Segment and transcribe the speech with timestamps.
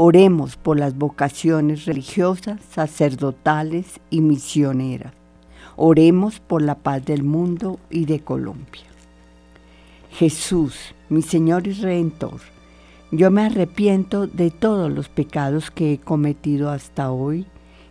[0.00, 5.12] Oremos por las vocaciones religiosas, sacerdotales y misioneras.
[5.74, 8.84] Oremos por la paz del mundo y de Colombia.
[10.12, 12.38] Jesús, mi Señor y Redentor,
[13.10, 17.46] yo me arrepiento de todos los pecados que he cometido hasta hoy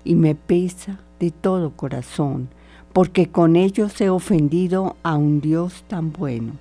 [0.06, 2.48] y me pesa de todo corazón,
[2.94, 6.54] porque con ellos he ofendido a un Dios tan bueno.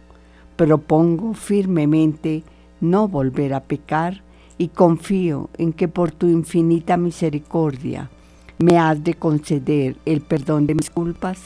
[0.56, 2.42] Propongo firmemente
[2.80, 4.25] no volver a pecar
[4.58, 8.10] y confío en que por tu infinita misericordia
[8.58, 11.38] me has de conceder el perdón de mis culpas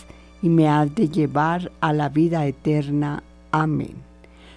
[0.42, 3.22] y me has de llevar a la vida eterna.
[3.50, 3.94] Amén.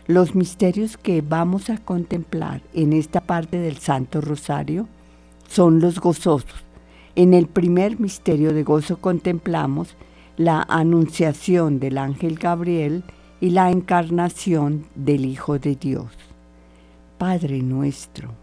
[0.05, 4.87] Los misterios que vamos a contemplar en esta parte del Santo Rosario
[5.47, 6.63] son los gozosos.
[7.15, 9.95] En el primer misterio de gozo contemplamos
[10.37, 13.03] la anunciación del ángel Gabriel
[13.39, 16.07] y la encarnación del Hijo de Dios.
[17.17, 18.42] Padre nuestro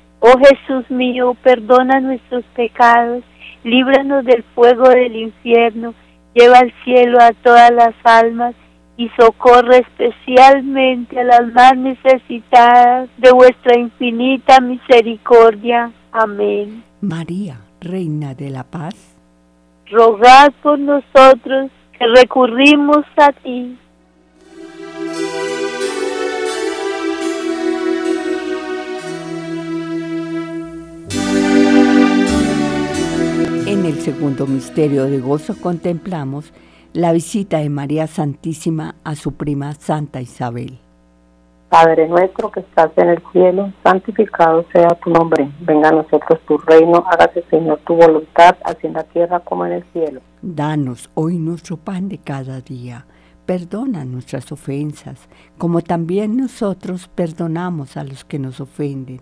[0.23, 3.23] Oh Jesús mío, perdona nuestros pecados,
[3.63, 5.95] líbranos del fuego del infierno,
[6.35, 8.53] lleva al cielo a todas las almas
[8.97, 15.91] y socorre especialmente a las más necesitadas de vuestra infinita misericordia.
[16.11, 16.83] Amén.
[17.01, 18.93] María, Reina de la Paz,
[19.89, 23.75] rogad por nosotros que recurrimos a ti.
[33.71, 36.51] En el segundo misterio de gozo contemplamos
[36.91, 40.77] la visita de María Santísima a su prima Santa Isabel.
[41.69, 45.49] Padre nuestro que estás en el cielo, santificado sea tu nombre.
[45.61, 49.71] Venga a nosotros tu reino, hágase Señor tu voluntad, así en la tierra como en
[49.71, 50.19] el cielo.
[50.41, 53.05] Danos hoy nuestro pan de cada día.
[53.45, 59.21] Perdona nuestras ofensas, como también nosotros perdonamos a los que nos ofenden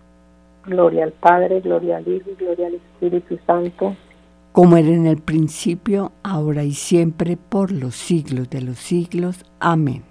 [0.65, 3.95] Gloria al Padre, gloria al Hijo, gloria al Espíritu Santo.
[4.51, 9.45] Como era en el principio, ahora y siempre, por los siglos de los siglos.
[9.59, 10.03] Amén.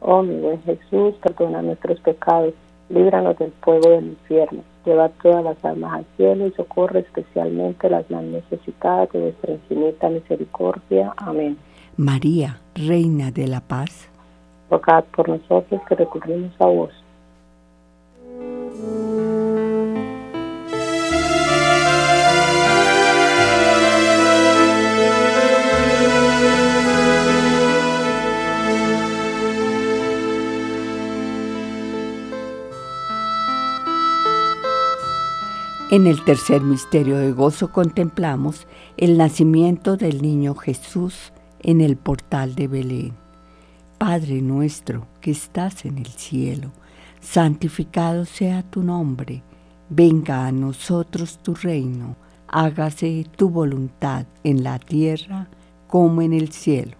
[0.00, 2.54] Oh mi buen Jesús, perdona nuestros pecados,
[2.88, 8.08] líbranos del fuego del infierno, lleva todas las almas al cielo y socorre especialmente las
[8.10, 11.12] más necesitadas de vuestra infinita misericordia.
[11.16, 11.56] Amén.
[11.96, 14.08] María, Reina de la Paz,
[14.70, 16.92] rogad por nosotros que recurrimos a vos.
[35.88, 38.66] En el tercer misterio de gozo contemplamos
[38.96, 43.12] el nacimiento del niño Jesús en el portal de Belén.
[43.96, 46.72] Padre nuestro que estás en el cielo,
[47.20, 49.42] santificado sea tu nombre,
[49.88, 52.16] venga a nosotros tu reino,
[52.48, 55.46] hágase tu voluntad en la tierra
[55.86, 56.96] como en el cielo.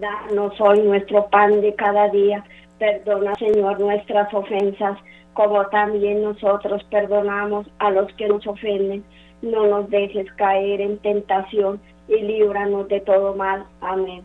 [0.00, 2.42] Danos hoy nuestro pan de cada día,
[2.78, 4.98] perdona Señor nuestras ofensas
[5.38, 9.04] como también nosotros perdonamos a los que nos ofenden.
[9.40, 13.64] No nos dejes caer en tentación y líbranos de todo mal.
[13.80, 14.24] Amén.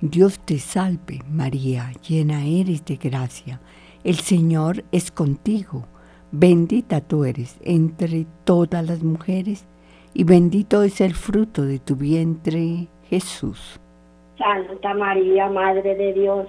[0.00, 3.60] Dios te salve, María, llena eres de gracia.
[4.02, 5.86] El Señor es contigo.
[6.32, 9.64] Bendita tú eres entre todas las mujeres,
[10.12, 13.78] y bendito es el fruto de tu vientre, Jesús.
[14.36, 16.48] Santa María, Madre de Dios,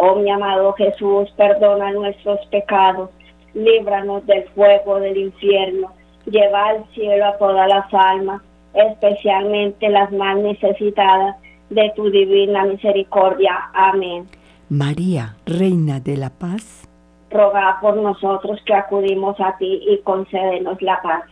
[0.00, 3.10] Oh mi amado Jesús, perdona nuestros pecados,
[3.54, 5.92] líbranos del fuego del infierno
[6.30, 8.42] lleva al cielo a todas las almas,
[8.74, 11.36] especialmente las más necesitadas
[11.70, 13.70] de tu divina misericordia.
[13.74, 14.26] Amén.
[14.68, 16.86] María, Reina de la Paz,
[17.30, 21.24] roga por nosotros que acudimos a ti y concédenos la paz.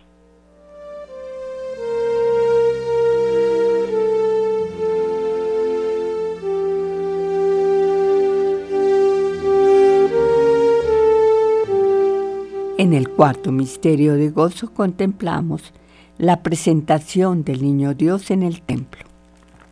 [12.79, 15.73] En el cuarto misterio de gozo contemplamos
[16.19, 19.03] la presentación del niño Dios en el templo.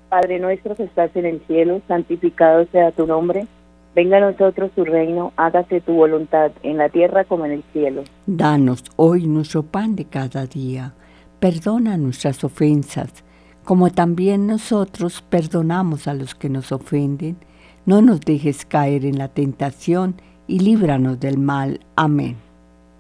[0.08, 3.46] Padre nuestro que estás en el cielo, santificado sea tu nombre.
[3.94, 8.04] Venga a nosotros tu reino, hágase tu voluntad en la tierra como en el cielo.
[8.26, 10.94] Danos hoy nuestro pan de cada día.
[11.40, 13.22] Perdona nuestras ofensas,
[13.64, 17.36] como también nosotros perdonamos a los que nos ofenden.
[17.84, 20.14] No nos dejes caer en la tentación
[20.46, 21.80] y líbranos del mal.
[21.96, 22.43] Amén.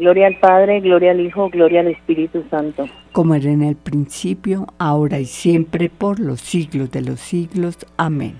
[0.00, 2.86] Gloria al Padre, gloria al Hijo, gloria al Espíritu Santo.
[3.12, 7.76] Como era en el principio, ahora y siempre, por los siglos de los siglos.
[7.98, 8.36] Amén.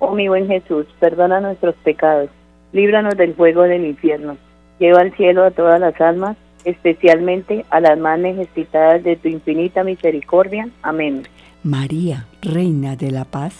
[0.00, 2.28] Oh mi buen Jesús, perdona nuestros pecados,
[2.74, 4.36] líbranos del fuego del infierno,
[4.78, 9.84] lleva al cielo a todas las almas, especialmente a las más necesitadas de tu infinita
[9.84, 10.68] misericordia.
[10.82, 11.22] Amén.
[11.62, 13.54] María, Reina de la Paz,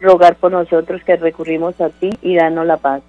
[0.00, 3.02] rogar por nosotros que recurrimos a ti y danos la paz.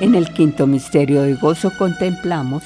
[0.00, 2.62] En el quinto misterio de gozo contemplamos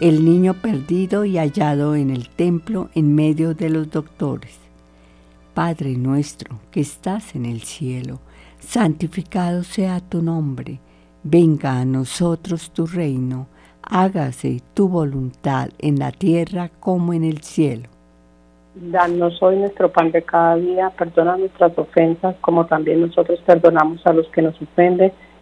[0.00, 4.56] el niño perdido y hallado en el templo en medio de los doctores.
[5.52, 8.20] Padre nuestro que estás en el cielo,
[8.60, 10.78] santificado sea tu nombre,
[11.24, 13.48] venga a nosotros tu reino,
[13.82, 17.88] hágase tu voluntad en la tierra como en el cielo.
[18.76, 24.12] Danos hoy nuestro pan de cada día, perdona nuestras ofensas como también nosotros perdonamos a
[24.12, 25.12] los que nos ofenden,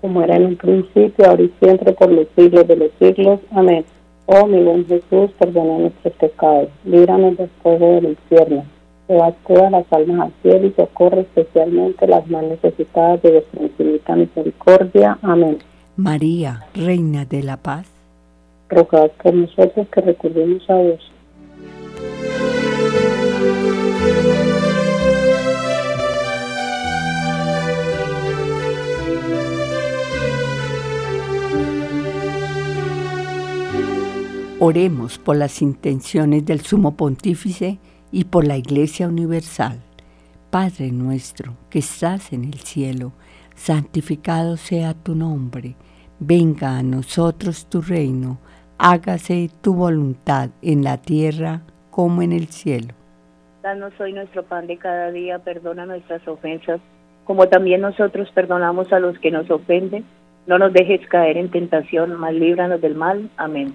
[0.00, 3.40] Como era en un principio, ahora y siempre, por los siglos de los siglos.
[3.52, 3.84] Amén.
[4.32, 8.64] Oh mi buen Jesús, perdona nuestros pecados, líbranos del fuego del infierno,
[9.08, 14.14] lleva todas las almas al cielo y socorre especialmente las más necesitadas de vuestra infinita
[14.14, 15.18] misericordia.
[15.22, 15.58] Amén.
[15.96, 17.90] María, Reina de la Paz,
[18.68, 21.12] rogad por nosotros que recurrimos a Dios.
[34.62, 37.78] Oremos por las intenciones del Sumo Pontífice
[38.12, 39.78] y por la Iglesia Universal.
[40.50, 43.12] Padre nuestro que estás en el cielo,
[43.54, 45.76] santificado sea tu nombre,
[46.18, 48.38] venga a nosotros tu reino,
[48.76, 52.92] hágase tu voluntad en la tierra como en el cielo.
[53.62, 56.82] Danos hoy nuestro pan de cada día, perdona nuestras ofensas,
[57.24, 60.04] como también nosotros perdonamos a los que nos ofenden.
[60.46, 63.30] No nos dejes caer en tentación, mas líbranos del mal.
[63.38, 63.74] Amén.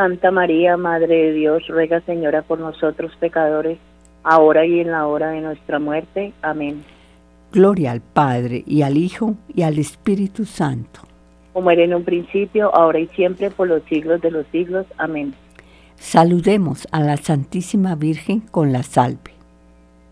[0.00, 3.76] Santa María, Madre de Dios, ruega Señora por nosotros pecadores,
[4.22, 6.32] ahora y en la hora de nuestra muerte.
[6.40, 6.82] Amén.
[7.52, 11.02] Gloria al Padre, y al Hijo, y al Espíritu Santo.
[11.52, 14.86] Como era en un principio, ahora y siempre, por los siglos de los siglos.
[14.96, 15.34] Amén.
[15.96, 19.32] Saludemos a la Santísima Virgen con la salve.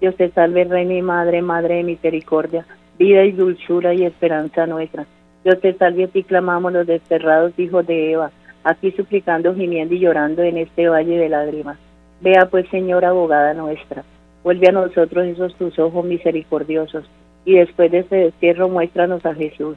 [0.03, 2.67] Dios te salve, Reina y Madre, Madre de misericordia,
[2.99, 5.07] vida y dulzura y esperanza nuestra.
[5.45, 8.31] Dios te salve, a ti clamamos los desterrados hijos de Eva
[8.69, 11.79] aquí suplicando, gimiendo y llorando en este valle de lágrimas.
[12.21, 14.05] Vea pues, Señor, abogada nuestra,
[14.43, 17.05] vuelve a nosotros esos tus ojos misericordiosos,
[17.45, 19.77] y después de este destierro muéstranos a Jesús,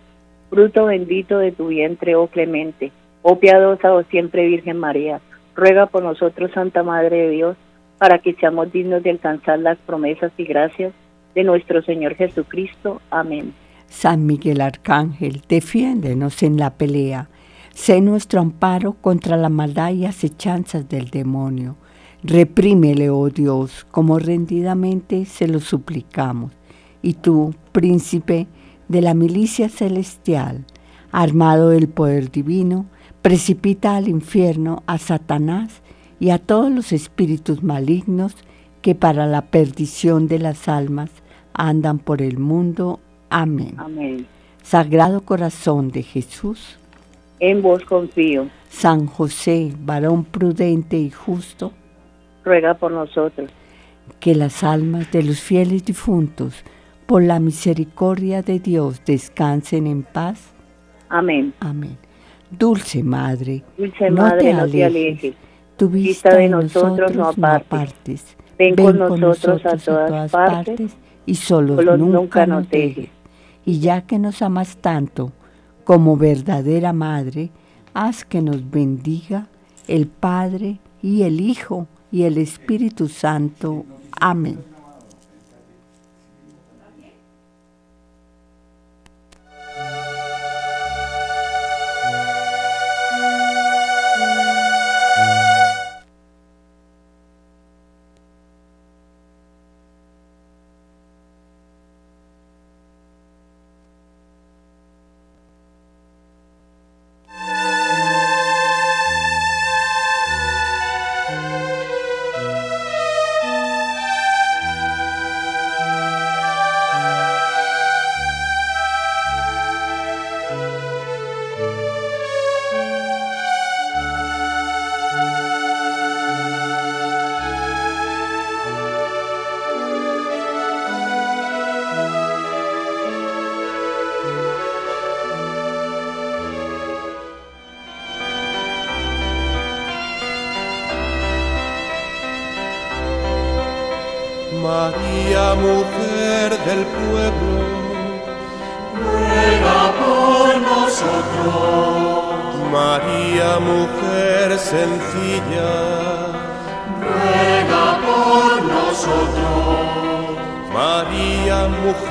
[0.49, 5.21] fruto bendito de tu vientre, oh clemente, oh piadosa, oh siempre Virgen María,
[5.55, 7.57] ruega por nosotros, Santa Madre de Dios,
[7.97, 10.91] para que seamos dignos de alcanzar las promesas y gracias
[11.35, 13.01] de nuestro Señor Jesucristo.
[13.09, 13.53] Amén.
[13.87, 17.29] San Miguel Arcángel, defiéndenos en la pelea
[17.73, 21.77] Sé nuestro amparo contra la maldad y acechanzas del demonio.
[22.23, 26.51] Reprímele, oh Dios, como rendidamente se lo suplicamos.
[27.01, 28.47] Y tú, príncipe
[28.87, 30.65] de la milicia celestial,
[31.11, 32.85] armado del poder divino,
[33.21, 35.81] precipita al infierno a Satanás
[36.19, 38.35] y a todos los espíritus malignos
[38.81, 41.09] que para la perdición de las almas
[41.53, 42.99] andan por el mundo.
[43.29, 43.75] Amén.
[43.77, 44.27] Amén.
[44.61, 46.77] Sagrado corazón de Jesús
[47.41, 48.47] en vos confío.
[48.69, 51.73] San José, varón prudente y justo,
[52.45, 53.51] ruega por nosotros.
[54.19, 56.63] Que las almas de los fieles difuntos,
[57.05, 60.53] por la misericordia de Dios, descansen en paz.
[61.09, 61.53] Amén.
[61.59, 61.97] Amén.
[62.49, 65.35] Dulce Madre, Dulce Madre, no te alejes.
[65.77, 68.37] Tu vista de nosotros, no apartes.
[68.57, 73.09] Ven, con nosotros, a, todas partes, y solo nunca nos dejes.
[73.65, 75.31] Y ya que nos amas tanto,
[75.83, 77.51] como verdadera Madre,
[77.93, 79.47] haz que nos bendiga
[79.87, 83.85] el Padre y el Hijo y el Espíritu Santo.
[84.19, 84.70] Amén.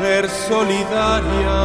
[0.00, 1.59] Mujer solidaria,